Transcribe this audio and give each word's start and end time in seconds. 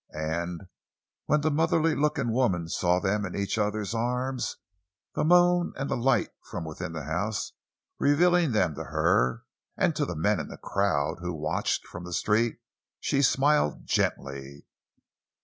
And 0.15 0.61
when 1.27 1.41
the 1.41 1.51
motherly 1.51 1.93
looking 1.93 2.31
woman 2.31 2.67
saw 2.69 2.97
them 2.99 3.23
in 3.23 3.35
each 3.35 3.59
other's 3.59 3.93
arms, 3.93 4.57
the 5.13 5.23
moon 5.23 5.73
and 5.75 5.91
the 5.91 5.95
light 5.95 6.31
from 6.49 6.65
within 6.65 6.91
the 6.93 7.03
house 7.03 7.53
revealing 7.99 8.51
them 8.51 8.73
to 8.73 8.85
her, 8.85 9.43
and 9.77 9.95
to 9.95 10.05
the 10.07 10.15
men 10.15 10.39
in 10.39 10.47
the 10.47 10.57
crowd 10.57 11.17
who 11.19 11.31
watched 11.35 11.85
from 11.85 12.03
the 12.03 12.13
street, 12.13 12.57
she 12.99 13.21
smiled 13.21 13.85
gently. 13.85 14.65